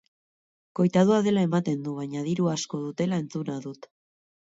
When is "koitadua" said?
0.77-1.19